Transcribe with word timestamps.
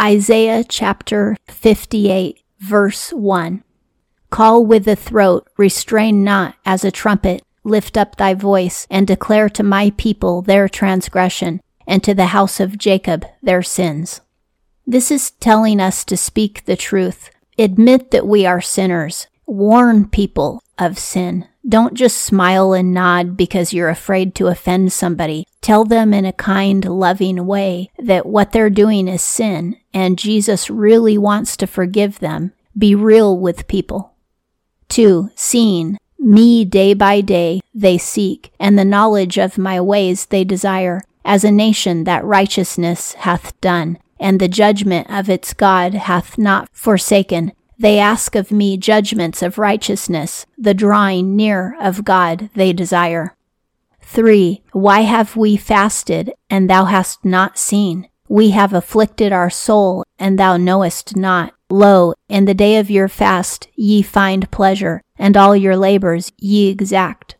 Isaiah 0.00 0.64
chapter 0.64 1.36
58, 1.48 2.42
verse 2.58 3.12
1. 3.12 3.62
Call 4.30 4.64
with 4.64 4.86
the 4.86 4.96
throat, 4.96 5.46
restrain 5.58 6.24
not 6.24 6.54
as 6.64 6.84
a 6.84 6.90
trumpet, 6.90 7.42
lift 7.64 7.98
up 7.98 8.16
thy 8.16 8.32
voice, 8.32 8.86
and 8.90 9.06
declare 9.06 9.50
to 9.50 9.62
my 9.62 9.92
people 9.98 10.40
their 10.40 10.70
transgression, 10.70 11.60
and 11.86 12.02
to 12.02 12.14
the 12.14 12.26
house 12.26 12.60
of 12.60 12.78
Jacob 12.78 13.26
their 13.42 13.62
sins. 13.62 14.22
This 14.86 15.10
is 15.10 15.32
telling 15.32 15.80
us 15.80 16.02
to 16.06 16.16
speak 16.16 16.64
the 16.64 16.76
truth, 16.76 17.28
admit 17.58 18.10
that 18.10 18.26
we 18.26 18.46
are 18.46 18.62
sinners, 18.62 19.26
warn 19.44 20.08
people 20.08 20.62
of 20.78 20.98
sin. 20.98 21.46
Don't 21.68 21.92
just 21.92 22.16
smile 22.16 22.72
and 22.72 22.94
nod 22.94 23.36
because 23.36 23.74
you're 23.74 23.90
afraid 23.90 24.34
to 24.36 24.46
offend 24.46 24.94
somebody. 24.94 25.46
Tell 25.60 25.84
them 25.84 26.14
in 26.14 26.24
a 26.24 26.32
kind, 26.32 26.82
loving 26.86 27.44
way 27.44 27.90
that 27.98 28.24
what 28.24 28.52
they're 28.52 28.70
doing 28.70 29.06
is 29.06 29.20
sin 29.20 29.76
and 29.92 30.18
Jesus 30.18 30.70
really 30.70 31.18
wants 31.18 31.56
to 31.58 31.66
forgive 31.66 32.18
them. 32.18 32.52
Be 32.76 32.94
real 32.94 33.38
with 33.38 33.66
people. 33.66 34.14
2. 34.88 35.30
Seeing. 35.34 35.98
Me 36.18 36.64
day 36.64 36.92
by 36.92 37.20
day 37.20 37.60
they 37.74 37.96
seek, 37.96 38.52
and 38.60 38.78
the 38.78 38.84
knowledge 38.84 39.38
of 39.38 39.56
my 39.56 39.80
ways 39.80 40.26
they 40.26 40.44
desire, 40.44 41.00
as 41.24 41.44
a 41.44 41.50
nation 41.50 42.04
that 42.04 42.24
righteousness 42.24 43.14
hath 43.14 43.58
done, 43.60 43.98
and 44.18 44.38
the 44.38 44.48
judgment 44.48 45.08
of 45.10 45.30
its 45.30 45.54
God 45.54 45.94
hath 45.94 46.36
not 46.36 46.68
forsaken. 46.72 47.52
They 47.78 47.98
ask 47.98 48.34
of 48.34 48.52
me 48.52 48.76
judgments 48.76 49.42
of 49.42 49.56
righteousness, 49.56 50.44
the 50.58 50.74
drawing 50.74 51.34
near 51.36 51.74
of 51.80 52.04
God 52.04 52.50
they 52.54 52.74
desire. 52.74 53.34
3. 54.02 54.62
Why 54.72 55.00
have 55.00 55.36
we 55.36 55.56
fasted, 55.56 56.34
and 56.50 56.68
thou 56.68 56.84
hast 56.84 57.24
not 57.24 57.56
seen? 57.56 58.08
We 58.30 58.50
have 58.50 58.72
afflicted 58.72 59.32
our 59.32 59.50
soul, 59.50 60.04
and 60.16 60.38
thou 60.38 60.56
knowest 60.56 61.16
not. 61.16 61.52
Lo, 61.68 62.14
in 62.28 62.44
the 62.44 62.54
day 62.54 62.76
of 62.76 62.88
your 62.88 63.08
fast 63.08 63.66
ye 63.74 64.02
find 64.02 64.48
pleasure, 64.52 65.02
and 65.18 65.36
all 65.36 65.56
your 65.56 65.76
labors 65.76 66.30
ye 66.38 66.68
exact. 66.68 67.34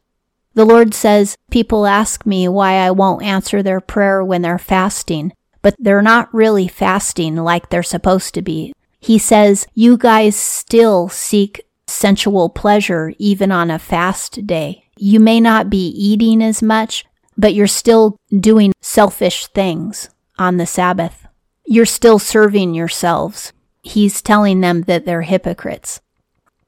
The 0.54 0.64
Lord 0.64 0.92
says, 0.92 1.38
People 1.48 1.86
ask 1.86 2.26
me 2.26 2.48
why 2.48 2.72
I 2.72 2.90
won't 2.90 3.22
answer 3.22 3.62
their 3.62 3.80
prayer 3.80 4.24
when 4.24 4.42
they're 4.42 4.58
fasting, 4.58 5.32
but 5.62 5.76
they're 5.78 6.02
not 6.02 6.34
really 6.34 6.66
fasting 6.66 7.36
like 7.36 7.68
they're 7.68 7.84
supposed 7.84 8.34
to 8.34 8.42
be. 8.42 8.72
He 8.98 9.16
says, 9.16 9.68
You 9.74 9.96
guys 9.96 10.34
still 10.34 11.08
seek 11.08 11.60
sensual 11.86 12.48
pleasure 12.48 13.12
even 13.16 13.52
on 13.52 13.70
a 13.70 13.78
fast 13.78 14.44
day. 14.44 14.86
You 14.96 15.20
may 15.20 15.38
not 15.38 15.70
be 15.70 15.86
eating 15.90 16.42
as 16.42 16.64
much, 16.64 17.04
but 17.38 17.54
you're 17.54 17.68
still 17.68 18.16
doing 18.40 18.72
selfish 18.80 19.46
things 19.46 20.10
on 20.40 20.56
the 20.56 20.66
Sabbath. 20.66 21.28
You're 21.66 21.86
still 21.86 22.18
serving 22.18 22.74
yourselves. 22.74 23.52
He's 23.82 24.22
telling 24.22 24.60
them 24.60 24.82
that 24.82 25.04
they're 25.04 25.22
hypocrites. 25.22 26.00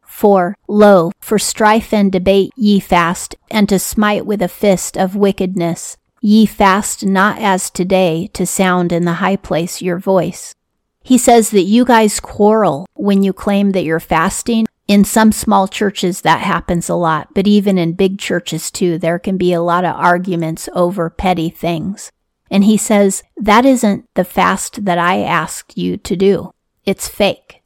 4. 0.03 0.55
Lo, 0.69 1.11
for 1.21 1.39
strife 1.39 1.93
and 1.93 2.13
debate 2.13 2.53
ye 2.55 2.79
fast, 2.79 3.35
and 3.51 3.69
to 3.69 3.79
smite 3.79 4.27
with 4.27 4.43
a 4.43 4.47
fist 4.47 4.97
of 4.97 5.17
wickedness. 5.17 5.97
Ye 6.21 6.47
fast 6.47 7.05
not 7.05 7.39
as 7.41 7.71
today 7.71 8.29
to 8.35 8.47
sound 8.47 8.93
in 8.93 9.07
the 9.07 9.15
high 9.15 9.37
place 9.37 9.83
your 9.83 9.99
voice. 9.99 10.55
He 11.03 11.19
says 11.19 11.51
that 11.51 11.63
you 11.63 11.85
guys 11.85 12.21
quarrel 12.21 12.87
when 12.95 13.23
you 13.23 13.33
claim 13.33 13.73
that 13.73 13.85
you're 13.85 13.99
fasting. 13.99 14.69
In 14.87 15.05
some 15.05 15.33
small 15.33 15.67
churches, 15.67 16.21
that 16.21 16.43
happens 16.43 16.89
a 16.89 16.95
lot, 16.95 17.35
but 17.35 17.49
even 17.49 17.79
in 17.79 17.95
big 17.95 18.19
churches 18.19 18.71
too, 18.71 18.99
there 18.99 19.19
can 19.19 19.39
be 19.39 19.53
a 19.53 19.63
lot 19.63 19.85
of 19.85 19.97
arguments 19.97 20.69
over 20.75 21.09
petty 21.09 21.49
things. 21.49 22.13
And 22.53 22.65
he 22.65 22.77
says, 22.77 23.23
that 23.39 23.65
isn't 23.65 24.05
the 24.15 24.25
fast 24.25 24.85
that 24.85 24.99
I 24.99 25.23
asked 25.23 25.79
you 25.79 25.97
to 25.97 26.15
do. 26.15 26.53
It's 26.85 27.09
fake. 27.09 27.63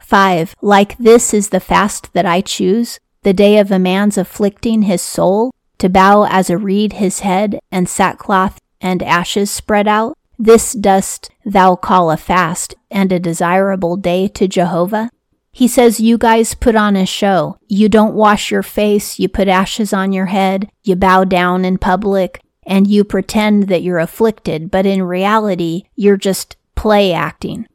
5. 0.00 0.56
Like 0.60 0.98
this 0.98 1.32
is 1.32 1.50
the 1.50 1.60
fast 1.60 2.12
that 2.14 2.26
I 2.26 2.40
choose, 2.40 2.98
the 3.22 3.32
day 3.32 3.58
of 3.58 3.70
a 3.70 3.78
man's 3.78 4.18
afflicting 4.18 4.82
his 4.82 5.00
soul, 5.00 5.52
to 5.78 5.88
bow 5.88 6.26
as 6.28 6.50
a 6.50 6.58
reed 6.58 6.94
his 6.94 7.20
head, 7.20 7.60
and 7.70 7.88
sackcloth 7.88 8.58
and 8.80 9.04
ashes 9.04 9.52
spread 9.52 9.86
out. 9.86 10.18
This 10.36 10.72
dost 10.72 11.30
thou 11.44 11.76
call 11.76 12.10
a 12.10 12.16
fast 12.16 12.74
and 12.90 13.12
a 13.12 13.20
desirable 13.20 13.96
day 13.96 14.26
to 14.28 14.48
Jehovah? 14.48 15.10
He 15.52 15.68
says 15.68 16.00
you 16.00 16.18
guys 16.18 16.56
put 16.56 16.74
on 16.74 16.96
a 16.96 17.06
show. 17.06 17.58
You 17.68 17.88
don't 17.88 18.16
wash 18.16 18.50
your 18.50 18.64
face, 18.64 19.20
you 19.20 19.28
put 19.28 19.46
ashes 19.46 19.92
on 19.92 20.12
your 20.12 20.26
head, 20.26 20.68
you 20.82 20.96
bow 20.96 21.22
down 21.22 21.64
in 21.64 21.78
public, 21.78 22.40
and 22.66 22.86
you 22.86 23.04
pretend 23.04 23.68
that 23.68 23.82
you're 23.82 23.98
afflicted, 23.98 24.70
but 24.70 24.86
in 24.86 25.02
reality, 25.02 25.84
you're 25.96 26.16
just 26.16 26.56
play 26.74 27.12
acting. 27.12 27.66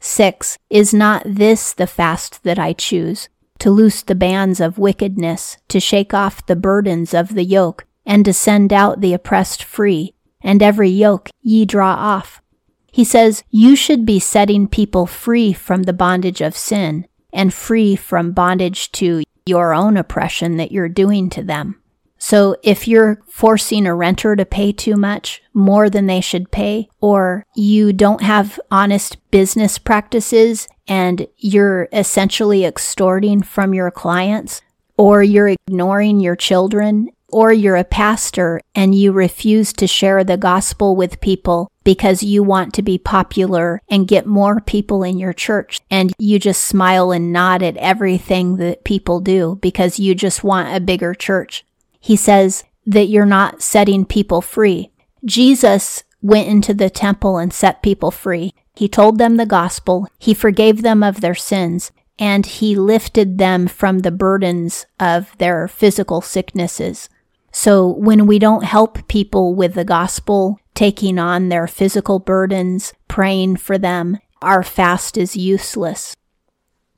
6. 0.00 0.58
Is 0.68 0.92
not 0.92 1.22
this 1.24 1.72
the 1.72 1.86
fast 1.86 2.42
that 2.44 2.58
I 2.58 2.72
choose? 2.72 3.28
To 3.60 3.70
loose 3.70 4.02
the 4.02 4.14
bands 4.14 4.60
of 4.60 4.78
wickedness, 4.78 5.58
to 5.68 5.78
shake 5.78 6.12
off 6.12 6.46
the 6.46 6.56
burdens 6.56 7.14
of 7.14 7.34
the 7.34 7.44
yoke, 7.44 7.86
and 8.04 8.24
to 8.24 8.32
send 8.32 8.72
out 8.72 9.00
the 9.00 9.14
oppressed 9.14 9.62
free, 9.62 10.14
and 10.42 10.62
every 10.62 10.90
yoke 10.90 11.30
ye 11.40 11.64
draw 11.64 11.94
off. 11.94 12.42
He 12.90 13.04
says, 13.04 13.44
You 13.50 13.76
should 13.76 14.04
be 14.04 14.18
setting 14.18 14.66
people 14.66 15.06
free 15.06 15.52
from 15.52 15.84
the 15.84 15.92
bondage 15.92 16.40
of 16.40 16.56
sin 16.56 17.06
and 17.32 17.54
free 17.54 17.96
from 17.96 18.32
bondage 18.32 18.92
to 18.92 19.22
your 19.46 19.72
own 19.72 19.96
oppression 19.96 20.56
that 20.56 20.72
you're 20.72 20.88
doing 20.88 21.30
to 21.30 21.42
them. 21.42 21.81
So 22.22 22.54
if 22.62 22.86
you're 22.86 23.20
forcing 23.26 23.84
a 23.84 23.96
renter 23.96 24.36
to 24.36 24.46
pay 24.46 24.70
too 24.70 24.94
much, 24.94 25.42
more 25.52 25.90
than 25.90 26.06
they 26.06 26.20
should 26.20 26.52
pay, 26.52 26.88
or 27.00 27.44
you 27.56 27.92
don't 27.92 28.22
have 28.22 28.60
honest 28.70 29.16
business 29.32 29.76
practices 29.76 30.68
and 30.86 31.26
you're 31.36 31.88
essentially 31.92 32.64
extorting 32.64 33.42
from 33.42 33.74
your 33.74 33.90
clients, 33.90 34.62
or 34.96 35.24
you're 35.24 35.48
ignoring 35.48 36.20
your 36.20 36.36
children 36.36 37.08
or 37.26 37.52
you're 37.52 37.74
a 37.74 37.82
pastor 37.82 38.60
and 38.72 38.94
you 38.94 39.10
refuse 39.10 39.72
to 39.72 39.88
share 39.88 40.22
the 40.22 40.36
gospel 40.36 40.94
with 40.94 41.20
people 41.20 41.72
because 41.82 42.22
you 42.22 42.44
want 42.44 42.72
to 42.74 42.82
be 42.82 42.98
popular 42.98 43.80
and 43.88 44.06
get 44.06 44.26
more 44.26 44.60
people 44.60 45.02
in 45.02 45.18
your 45.18 45.32
church 45.32 45.80
and 45.90 46.12
you 46.20 46.38
just 46.38 46.62
smile 46.62 47.10
and 47.10 47.32
nod 47.32 47.64
at 47.64 47.76
everything 47.78 48.58
that 48.58 48.84
people 48.84 49.18
do 49.18 49.58
because 49.60 49.98
you 49.98 50.14
just 50.14 50.44
want 50.44 50.72
a 50.72 50.78
bigger 50.78 51.14
church. 51.14 51.64
He 52.02 52.16
says 52.16 52.64
that 52.84 53.06
you're 53.06 53.24
not 53.24 53.62
setting 53.62 54.04
people 54.04 54.42
free. 54.42 54.90
Jesus 55.24 56.02
went 56.20 56.48
into 56.48 56.74
the 56.74 56.90
temple 56.90 57.38
and 57.38 57.52
set 57.52 57.80
people 57.80 58.10
free. 58.10 58.52
He 58.74 58.88
told 58.88 59.18
them 59.18 59.36
the 59.36 59.46
gospel. 59.46 60.08
He 60.18 60.34
forgave 60.34 60.82
them 60.82 61.04
of 61.04 61.20
their 61.20 61.36
sins 61.36 61.92
and 62.18 62.44
he 62.44 62.74
lifted 62.74 63.38
them 63.38 63.68
from 63.68 64.00
the 64.00 64.10
burdens 64.10 64.84
of 64.98 65.36
their 65.38 65.68
physical 65.68 66.20
sicknesses. 66.20 67.08
So 67.52 67.86
when 67.86 68.26
we 68.26 68.40
don't 68.40 68.64
help 68.64 69.06
people 69.06 69.54
with 69.54 69.74
the 69.74 69.84
gospel, 69.84 70.58
taking 70.74 71.20
on 71.20 71.50
their 71.50 71.68
physical 71.68 72.18
burdens, 72.18 72.92
praying 73.06 73.56
for 73.56 73.78
them, 73.78 74.18
our 74.40 74.64
fast 74.64 75.16
is 75.16 75.36
useless. 75.36 76.16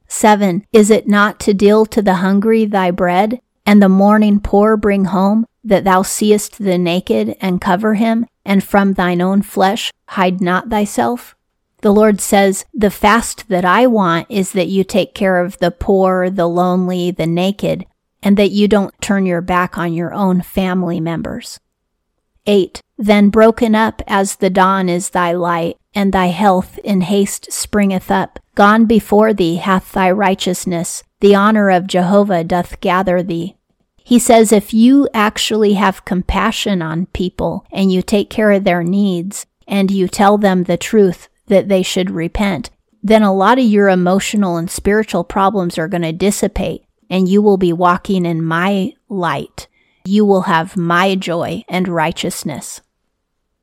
7. 0.08 0.64
Is 0.72 0.90
it 0.90 1.08
not 1.08 1.40
to 1.40 1.52
deal 1.52 1.84
to 1.86 2.00
the 2.00 2.14
hungry 2.14 2.64
thy 2.64 2.90
bread, 2.90 3.40
and 3.66 3.82
the 3.82 3.88
mourning 3.88 4.40
poor 4.40 4.76
bring 4.76 5.06
home, 5.06 5.46
that 5.62 5.84
thou 5.84 6.02
seest 6.02 6.58
the 6.58 6.78
naked 6.78 7.36
and 7.40 7.60
cover 7.60 7.94
him, 7.94 8.26
and 8.44 8.62
from 8.62 8.92
thine 8.92 9.20
own 9.20 9.42
flesh 9.42 9.92
hide 10.08 10.40
not 10.40 10.68
thyself? 10.68 11.34
The 11.80 11.92
Lord 11.92 12.20
says, 12.20 12.64
The 12.72 12.90
fast 12.90 13.48
that 13.48 13.64
I 13.64 13.86
want 13.86 14.26
is 14.30 14.52
that 14.52 14.68
you 14.68 14.84
take 14.84 15.14
care 15.14 15.38
of 15.38 15.58
the 15.58 15.70
poor, 15.70 16.30
the 16.30 16.46
lonely, 16.46 17.10
the 17.10 17.26
naked, 17.26 17.84
and 18.22 18.38
that 18.38 18.50
you 18.50 18.68
don't 18.68 18.98
turn 19.02 19.26
your 19.26 19.42
back 19.42 19.76
on 19.76 19.92
your 19.92 20.14
own 20.14 20.40
family 20.40 20.98
members. 20.98 21.60
8. 22.46 22.80
Then 22.96 23.28
broken 23.28 23.74
up 23.74 24.02
as 24.06 24.36
the 24.36 24.50
dawn 24.50 24.88
is 24.88 25.10
thy 25.10 25.32
light, 25.32 25.76
and 25.94 26.12
thy 26.12 26.26
health 26.26 26.78
in 26.78 27.02
haste 27.02 27.50
springeth 27.50 28.10
up. 28.10 28.38
Gone 28.54 28.86
before 28.86 29.34
thee 29.34 29.56
hath 29.56 29.92
thy 29.92 30.10
righteousness, 30.10 31.02
the 31.20 31.34
honor 31.34 31.70
of 31.70 31.86
Jehovah 31.86 32.44
doth 32.44 32.80
gather 32.80 33.22
thee. 33.22 33.56
He 34.04 34.18
says 34.18 34.52
if 34.52 34.74
you 34.74 35.08
actually 35.14 35.74
have 35.74 36.04
compassion 36.04 36.82
on 36.82 37.06
people 37.06 37.66
and 37.72 37.90
you 37.90 38.02
take 38.02 38.28
care 38.28 38.52
of 38.52 38.64
their 38.64 38.84
needs 38.84 39.46
and 39.66 39.90
you 39.90 40.08
tell 40.08 40.36
them 40.36 40.64
the 40.64 40.76
truth 40.76 41.28
that 41.46 41.68
they 41.68 41.82
should 41.82 42.10
repent, 42.10 42.70
then 43.02 43.22
a 43.22 43.34
lot 43.34 43.58
of 43.58 43.64
your 43.64 43.88
emotional 43.88 44.58
and 44.58 44.70
spiritual 44.70 45.24
problems 45.24 45.78
are 45.78 45.88
going 45.88 46.02
to 46.02 46.12
dissipate 46.12 46.84
and 47.08 47.28
you 47.28 47.40
will 47.40 47.56
be 47.56 47.72
walking 47.72 48.26
in 48.26 48.44
my 48.44 48.92
light. 49.08 49.68
You 50.04 50.26
will 50.26 50.42
have 50.42 50.76
my 50.76 51.14
joy 51.14 51.64
and 51.66 51.88
righteousness. 51.88 52.82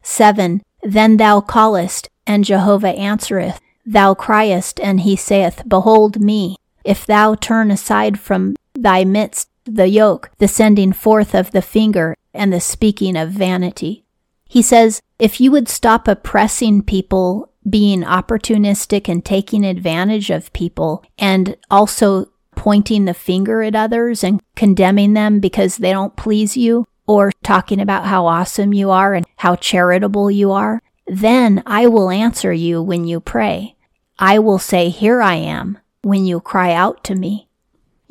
7. 0.01 0.63
Then 0.81 1.17
thou 1.17 1.41
callest, 1.41 2.09
and 2.25 2.43
Jehovah 2.43 2.89
answereth. 2.89 3.59
Thou 3.85 4.15
criest, 4.15 4.79
and 4.79 5.01
he 5.01 5.15
saith, 5.15 5.61
Behold 5.67 6.19
me. 6.19 6.55
If 6.83 7.05
thou 7.05 7.35
turn 7.35 7.69
aside 7.69 8.19
from 8.19 8.55
thy 8.73 9.03
midst 9.03 9.49
the 9.65 9.87
yoke, 9.87 10.31
the 10.37 10.47
sending 10.47 10.93
forth 10.93 11.33
of 11.33 11.51
the 11.51 11.61
finger, 11.61 12.15
and 12.33 12.51
the 12.51 12.59
speaking 12.59 13.15
of 13.15 13.29
vanity. 13.31 14.05
He 14.47 14.61
says, 14.61 15.01
If 15.19 15.39
you 15.39 15.51
would 15.51 15.69
stop 15.69 16.07
oppressing 16.07 16.83
people 16.83 17.51
being 17.69 18.01
opportunistic 18.01 19.07
and 19.07 19.23
taking 19.23 19.63
advantage 19.63 20.29
of 20.29 20.51
people 20.53 21.05
and 21.17 21.55
also 21.69 22.25
pointing 22.55 23.05
the 23.05 23.13
finger 23.13 23.61
at 23.61 23.75
others 23.75 24.23
and 24.23 24.41
condemning 24.55 25.13
them 25.13 25.39
because 25.39 25.77
they 25.77 25.91
don't 25.91 26.15
please 26.15 26.57
you 26.57 26.85
or 27.07 27.31
talking 27.43 27.79
about 27.79 28.05
how 28.05 28.25
awesome 28.25 28.73
you 28.73 28.89
are 28.89 29.13
and 29.13 29.25
how 29.37 29.55
charitable 29.55 30.29
you 30.29 30.51
are, 30.51 30.81
then 31.07 31.61
I 31.65 31.87
will 31.87 32.09
answer 32.09 32.53
you 32.53 32.81
when 32.81 33.05
you 33.05 33.19
pray. 33.19 33.75
I 34.19 34.39
will 34.39 34.59
say, 34.59 34.89
Here 34.89 35.21
I 35.21 35.35
am, 35.35 35.77
when 36.03 36.25
you 36.25 36.39
cry 36.39 36.73
out 36.73 37.03
to 37.05 37.15
me. 37.15 37.47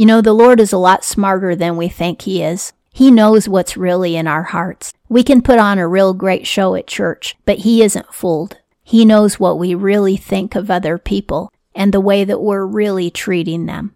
You 0.00 0.06
know, 0.06 0.22
the 0.22 0.32
Lord 0.32 0.60
is 0.60 0.72
a 0.72 0.78
lot 0.78 1.04
smarter 1.04 1.54
than 1.54 1.76
we 1.76 1.90
think 1.90 2.22
He 2.22 2.42
is. 2.42 2.72
He 2.90 3.10
knows 3.10 3.46
what's 3.46 3.76
really 3.76 4.16
in 4.16 4.26
our 4.26 4.44
hearts. 4.44 4.94
We 5.10 5.22
can 5.22 5.42
put 5.42 5.58
on 5.58 5.78
a 5.78 5.86
real 5.86 6.14
great 6.14 6.46
show 6.46 6.74
at 6.74 6.86
church, 6.86 7.36
but 7.44 7.58
He 7.58 7.82
isn't 7.82 8.14
fooled. 8.14 8.56
He 8.82 9.04
knows 9.04 9.38
what 9.38 9.58
we 9.58 9.74
really 9.74 10.16
think 10.16 10.54
of 10.54 10.70
other 10.70 10.96
people 10.96 11.52
and 11.74 11.92
the 11.92 12.00
way 12.00 12.24
that 12.24 12.40
we're 12.40 12.64
really 12.64 13.10
treating 13.10 13.66
them. 13.66 13.94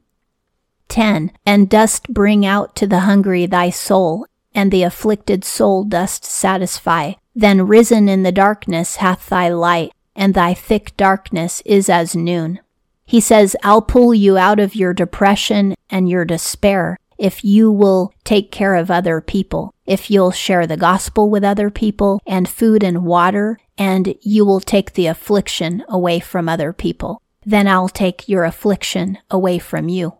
10. 0.88 1.32
And 1.46 1.70
dost 1.70 2.12
bring 2.12 2.44
out 2.44 2.76
to 2.76 2.86
the 2.86 3.00
hungry 3.08 3.46
thy 3.46 3.70
soul, 3.70 4.26
and 4.54 4.70
the 4.70 4.82
afflicted 4.82 5.42
soul 5.42 5.84
dost 5.84 6.26
satisfy. 6.26 7.14
Then 7.34 7.66
risen 7.66 8.10
in 8.10 8.24
the 8.24 8.30
darkness 8.30 8.96
hath 8.96 9.30
thy 9.30 9.48
light, 9.48 9.94
and 10.14 10.34
thy 10.34 10.52
thick 10.52 10.94
darkness 10.98 11.62
is 11.64 11.88
as 11.88 12.14
noon. 12.14 12.60
He 13.04 13.20
says, 13.20 13.56
I'll 13.62 13.82
pull 13.82 14.14
you 14.14 14.36
out 14.38 14.58
of 14.58 14.74
your 14.74 14.94
depression 14.94 15.74
and 15.90 16.08
your 16.08 16.24
despair 16.24 16.98
if 17.18 17.44
you 17.44 17.70
will 17.70 18.12
take 18.24 18.50
care 18.50 18.74
of 18.74 18.90
other 18.90 19.20
people, 19.20 19.74
if 19.86 20.10
you'll 20.10 20.30
share 20.30 20.66
the 20.66 20.76
gospel 20.76 21.30
with 21.30 21.44
other 21.44 21.70
people 21.70 22.20
and 22.26 22.48
food 22.48 22.82
and 22.82 23.04
water, 23.04 23.58
and 23.78 24.14
you 24.20 24.44
will 24.44 24.60
take 24.60 24.94
the 24.94 25.06
affliction 25.06 25.84
away 25.88 26.20
from 26.20 26.48
other 26.48 26.72
people. 26.72 27.22
Then 27.44 27.68
I'll 27.68 27.88
take 27.88 28.28
your 28.28 28.44
affliction 28.44 29.18
away 29.30 29.58
from 29.58 29.88
you. 29.88 30.14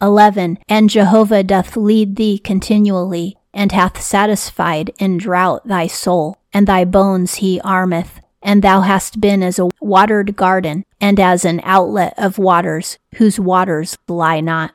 11. 0.00 0.58
And 0.68 0.90
Jehovah 0.90 1.42
doth 1.42 1.76
lead 1.76 2.16
thee 2.16 2.38
continually, 2.38 3.36
and 3.54 3.72
hath 3.72 4.00
satisfied 4.00 4.90
in 4.98 5.18
drought 5.18 5.66
thy 5.66 5.86
soul, 5.86 6.38
and 6.52 6.66
thy 6.66 6.84
bones 6.84 7.36
he 7.36 7.60
armeth, 7.60 8.20
and 8.42 8.62
thou 8.62 8.80
hast 8.80 9.20
been 9.20 9.42
as 9.42 9.58
a 9.58 9.68
watered 9.84 10.36
garden, 10.36 10.84
and 11.00 11.18
as 11.18 11.44
an 11.44 11.60
outlet 11.64 12.14
of 12.16 12.38
waters, 12.38 12.98
whose 13.16 13.38
waters 13.38 13.98
lie 14.08 14.40
not. 14.40 14.72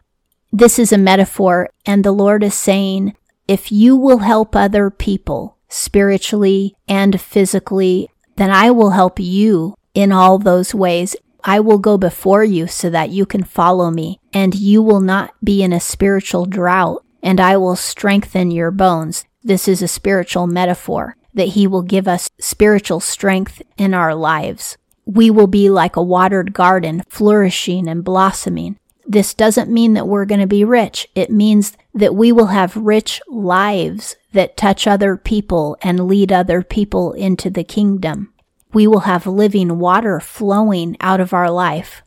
This 0.51 0.79
is 0.79 0.91
a 0.91 0.97
metaphor, 0.97 1.69
and 1.85 2.03
the 2.03 2.11
Lord 2.11 2.43
is 2.43 2.53
saying, 2.53 3.15
if 3.47 3.71
you 3.71 3.95
will 3.95 4.19
help 4.19 4.55
other 4.55 4.89
people 4.89 5.57
spiritually 5.69 6.75
and 6.87 7.19
physically, 7.19 8.09
then 8.35 8.51
I 8.51 8.71
will 8.71 8.91
help 8.91 9.19
you 9.19 9.75
in 9.93 10.11
all 10.11 10.37
those 10.37 10.75
ways. 10.75 11.15
I 11.43 11.59
will 11.59 11.77
go 11.77 11.97
before 11.97 12.43
you 12.43 12.67
so 12.67 12.89
that 12.89 13.09
you 13.09 13.25
can 13.25 13.43
follow 13.43 13.89
me, 13.89 14.19
and 14.33 14.53
you 14.53 14.81
will 14.81 14.99
not 14.99 15.33
be 15.43 15.63
in 15.63 15.71
a 15.71 15.79
spiritual 15.79 16.45
drought, 16.45 17.03
and 17.23 17.39
I 17.39 17.57
will 17.57 17.75
strengthen 17.75 18.51
your 18.51 18.71
bones. 18.71 19.25
This 19.43 19.67
is 19.67 19.81
a 19.81 19.87
spiritual 19.87 20.45
metaphor 20.45 21.15
that 21.33 21.49
He 21.49 21.67
will 21.67 21.83
give 21.83 22.07
us 22.07 22.29
spiritual 22.39 22.99
strength 22.99 23.61
in 23.77 23.93
our 23.93 24.13
lives. 24.13 24.77
We 25.07 25.31
will 25.31 25.47
be 25.47 25.69
like 25.69 25.95
a 25.95 26.03
watered 26.03 26.53
garden, 26.53 27.01
flourishing 27.07 27.87
and 27.87 28.03
blossoming. 28.03 28.77
This 29.05 29.33
doesn't 29.33 29.71
mean 29.71 29.93
that 29.93 30.07
we're 30.07 30.25
going 30.25 30.41
to 30.41 30.47
be 30.47 30.65
rich. 30.65 31.07
It 31.15 31.31
means 31.31 31.77
that 31.93 32.13
we 32.13 32.33
will 32.33 32.47
have 32.47 32.75
rich 32.75 33.21
lives 33.29 34.17
that 34.33 34.57
touch 34.57 34.85
other 34.85 35.15
people 35.15 35.77
and 35.81 36.07
lead 36.07 36.33
other 36.33 36.61
people 36.61 37.13
into 37.13 37.49
the 37.49 37.63
kingdom. 37.63 38.33
We 38.73 38.85
will 38.85 39.01
have 39.01 39.25
living 39.25 39.79
water 39.79 40.19
flowing 40.19 40.97
out 40.99 41.21
of 41.21 41.33
our 41.33 41.49
life. 41.49 42.01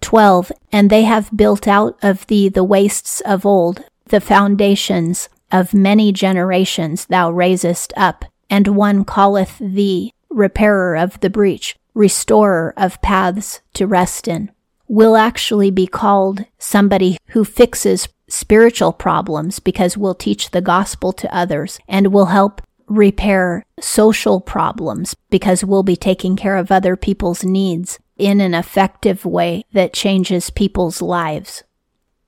12. 0.00 0.50
And 0.72 0.88
they 0.88 1.02
have 1.02 1.36
built 1.36 1.68
out 1.68 1.98
of 2.02 2.26
thee 2.28 2.48
the 2.48 2.64
wastes 2.64 3.20
of 3.20 3.44
old, 3.44 3.84
the 4.06 4.20
foundations 4.20 5.28
of 5.52 5.74
many 5.74 6.10
generations 6.10 7.04
thou 7.04 7.30
raisest 7.30 7.92
up, 7.98 8.24
and 8.48 8.68
one 8.68 9.04
calleth 9.04 9.58
thee 9.60 10.14
repairer 10.30 10.96
of 10.96 11.20
the 11.20 11.28
breach, 11.28 11.76
restorer 11.94 12.72
of 12.76 13.00
paths 13.02 13.60
to 13.74 13.86
rest 13.86 14.28
in, 14.28 14.50
will 14.88 15.16
actually 15.16 15.70
be 15.70 15.86
called 15.86 16.44
somebody 16.58 17.16
who 17.28 17.44
fixes 17.44 18.08
spiritual 18.28 18.92
problems 18.92 19.58
because 19.58 19.96
we'll 19.96 20.14
teach 20.14 20.50
the 20.50 20.60
gospel 20.60 21.12
to 21.12 21.34
others 21.34 21.78
and 21.88 22.12
will 22.12 22.26
help 22.26 22.62
repair 22.86 23.64
social 23.80 24.40
problems 24.40 25.14
because 25.30 25.64
we'll 25.64 25.84
be 25.84 25.96
taking 25.96 26.36
care 26.36 26.56
of 26.56 26.72
other 26.72 26.96
people's 26.96 27.44
needs 27.44 27.98
in 28.18 28.40
an 28.40 28.52
effective 28.52 29.24
way 29.24 29.64
that 29.72 29.92
changes 29.92 30.50
people's 30.50 31.00
lives. 31.00 31.62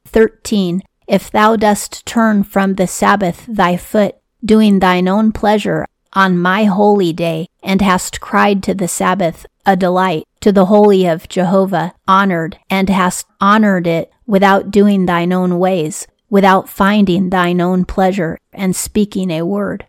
13. 0.06 0.82
If 1.08 1.30
thou 1.30 1.56
dost 1.56 2.06
turn 2.06 2.44
from 2.44 2.74
the 2.74 2.86
Sabbath 2.86 3.44
thy 3.48 3.76
foot, 3.76 4.16
doing 4.44 4.78
thine 4.78 5.08
own 5.08 5.32
pleasure 5.32 5.86
on 6.12 6.38
my 6.38 6.64
holy 6.64 7.12
day, 7.12 7.48
and 7.62 7.80
hast 7.80 8.20
cried 8.20 8.62
to 8.62 8.74
the 8.74 8.88
Sabbath 8.88 9.46
a 9.66 9.76
delight, 9.76 10.26
to 10.40 10.52
the 10.52 10.66
holy 10.66 11.06
of 11.06 11.28
Jehovah 11.28 11.94
honored, 12.08 12.58
and 12.68 12.88
hast 12.88 13.26
honored 13.40 13.86
it 13.86 14.12
without 14.26 14.70
doing 14.70 15.06
thine 15.06 15.32
own 15.32 15.58
ways, 15.58 16.06
without 16.30 16.68
finding 16.68 17.30
thine 17.30 17.60
own 17.60 17.84
pleasure, 17.84 18.38
and 18.52 18.74
speaking 18.74 19.30
a 19.30 19.42
word. 19.42 19.86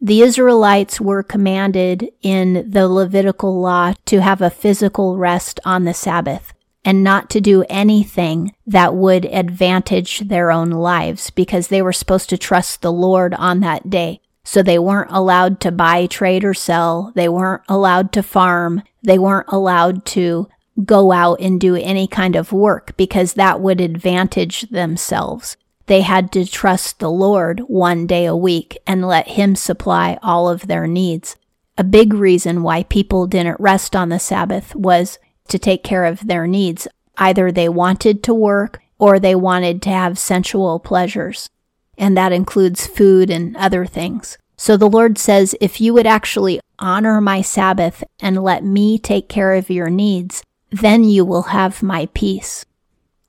The 0.00 0.22
Israelites 0.22 1.00
were 1.00 1.22
commanded 1.22 2.10
in 2.22 2.70
the 2.70 2.86
Levitical 2.86 3.60
law 3.60 3.94
to 4.04 4.20
have 4.20 4.42
a 4.42 4.50
physical 4.50 5.16
rest 5.16 5.58
on 5.64 5.84
the 5.84 5.94
Sabbath 5.94 6.52
and 6.84 7.02
not 7.02 7.28
to 7.30 7.40
do 7.40 7.64
anything 7.68 8.54
that 8.64 8.94
would 8.94 9.24
advantage 9.24 10.20
their 10.20 10.52
own 10.52 10.70
lives 10.70 11.30
because 11.30 11.66
they 11.68 11.82
were 11.82 11.92
supposed 11.92 12.28
to 12.30 12.38
trust 12.38 12.80
the 12.80 12.92
Lord 12.92 13.34
on 13.34 13.58
that 13.60 13.90
day. 13.90 14.20
So 14.46 14.62
they 14.62 14.78
weren't 14.78 15.10
allowed 15.10 15.58
to 15.62 15.72
buy, 15.72 16.06
trade, 16.06 16.44
or 16.44 16.54
sell. 16.54 17.10
They 17.16 17.28
weren't 17.28 17.62
allowed 17.68 18.12
to 18.12 18.22
farm. 18.22 18.84
They 19.02 19.18
weren't 19.18 19.48
allowed 19.48 20.06
to 20.06 20.48
go 20.84 21.10
out 21.10 21.40
and 21.40 21.60
do 21.60 21.74
any 21.74 22.06
kind 22.06 22.36
of 22.36 22.52
work 22.52 22.96
because 22.96 23.32
that 23.32 23.60
would 23.60 23.80
advantage 23.80 24.62
themselves. 24.70 25.56
They 25.86 26.02
had 26.02 26.30
to 26.32 26.46
trust 26.46 27.00
the 27.00 27.10
Lord 27.10 27.60
one 27.66 28.06
day 28.06 28.24
a 28.24 28.36
week 28.36 28.78
and 28.86 29.08
let 29.08 29.30
Him 29.30 29.56
supply 29.56 30.16
all 30.22 30.48
of 30.48 30.68
their 30.68 30.86
needs. 30.86 31.34
A 31.76 31.82
big 31.82 32.14
reason 32.14 32.62
why 32.62 32.84
people 32.84 33.26
didn't 33.26 33.58
rest 33.58 33.96
on 33.96 34.10
the 34.10 34.20
Sabbath 34.20 34.76
was 34.76 35.18
to 35.48 35.58
take 35.58 35.82
care 35.82 36.04
of 36.04 36.24
their 36.24 36.46
needs. 36.46 36.86
Either 37.18 37.50
they 37.50 37.68
wanted 37.68 38.22
to 38.22 38.32
work 38.32 38.80
or 39.00 39.18
they 39.18 39.34
wanted 39.34 39.82
to 39.82 39.90
have 39.90 40.20
sensual 40.20 40.78
pleasures 40.78 41.50
and 41.98 42.16
that 42.16 42.32
includes 42.32 42.86
food 42.86 43.30
and 43.30 43.56
other 43.56 43.86
things. 43.86 44.38
So 44.56 44.76
the 44.76 44.88
Lord 44.88 45.18
says, 45.18 45.54
if 45.60 45.80
you 45.80 45.92
would 45.94 46.06
actually 46.06 46.60
honor 46.78 47.20
my 47.20 47.42
Sabbath 47.42 48.02
and 48.20 48.42
let 48.42 48.64
me 48.64 48.98
take 48.98 49.28
care 49.28 49.54
of 49.54 49.70
your 49.70 49.90
needs, 49.90 50.42
then 50.70 51.04
you 51.04 51.24
will 51.24 51.44
have 51.44 51.82
my 51.82 52.08
peace. 52.14 52.64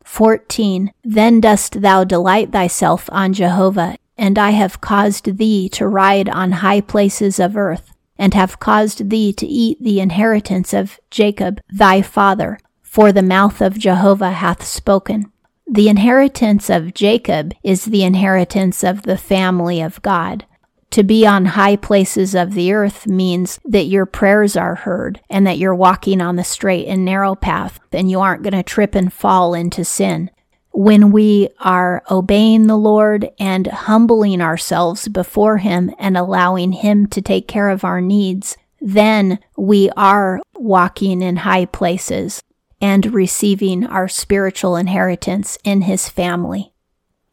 14. 0.04 0.92
Then 1.04 1.42
dost 1.42 1.82
thou 1.82 2.04
delight 2.06 2.52
thyself 2.52 3.10
on 3.12 3.34
Jehovah, 3.34 3.98
and 4.18 4.40
I 4.40 4.52
have 4.52 4.82
caused 4.82 5.38
thee 5.38 5.68
to 5.70 5.88
ride 5.88 6.30
on 6.30 6.54
high 6.54 6.82
places 6.82 7.40
of 7.40 7.58
earth, 7.58 7.94
and 8.18 8.34
have 8.34 8.60
caused 8.60 9.10
thee 9.10 9.34
to 9.34 9.46
eat 9.46 9.78
the 9.84 10.00
inheritance 10.00 10.74
of 10.74 11.00
Jacob 11.12 11.60
thy 11.70 12.02
father, 12.02 12.58
for 12.82 13.12
the 13.12 13.22
mouth 13.22 13.62
of 13.62 13.78
Jehovah 13.78 14.32
hath 14.32 14.64
spoken. 14.64 15.32
The 15.70 15.90
inheritance 15.90 16.70
of 16.70 16.94
Jacob 16.94 17.54
is 17.62 17.86
the 17.86 18.04
inheritance 18.04 18.86
of 18.86 19.02
the 19.02 19.18
family 19.18 19.82
of 19.82 20.02
God. 20.02 20.46
To 20.92 21.04
be 21.04 21.28
on 21.28 21.44
high 21.44 21.76
places 21.76 22.34
of 22.34 22.54
the 22.54 22.72
earth 22.72 23.06
means 23.06 23.60
that 23.66 23.88
your 23.88 24.06
prayers 24.06 24.56
are 24.56 24.76
heard 24.76 25.20
and 25.30 25.46
that 25.46 25.58
you're 25.58 25.76
walking 25.76 26.22
on 26.22 26.38
the 26.38 26.46
straight 26.46 26.88
and 26.88 27.04
narrow 27.04 27.36
path 27.36 27.82
and 27.92 28.10
you 28.10 28.22
aren't 28.22 28.44
going 28.44 28.54
to 28.54 28.64
trip 28.64 28.96
and 28.96 29.12
fall 29.12 29.54
into 29.54 29.84
sin. 29.84 30.32
When 30.72 31.12
we 31.12 31.50
are 31.60 32.02
obeying 32.10 32.68
the 32.68 32.78
Lord 32.78 33.30
and 33.38 33.68
humbling 33.68 34.42
ourselves 34.42 35.10
before 35.10 35.58
Him 35.58 35.94
and 36.00 36.16
allowing 36.16 36.72
Him 36.72 37.08
to 37.08 37.22
take 37.22 37.50
care 37.50 37.68
of 37.68 37.84
our 37.84 38.00
needs, 38.00 38.56
then 38.80 39.40
we 39.58 39.90
are 39.98 40.40
walking 40.56 41.22
in 41.22 41.38
high 41.38 41.66
places 41.66 42.42
and 42.80 43.14
receiving 43.14 43.86
our 43.86 44.08
spiritual 44.08 44.76
inheritance 44.76 45.58
in 45.64 45.82
his 45.82 46.10
family. 46.10 46.74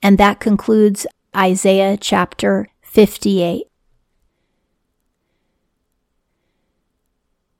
And 0.03 0.19
that 0.19 0.41
concludes 0.41 1.07
Isaiah 1.37 1.97
chapter 1.97 2.69
58. 2.83 3.67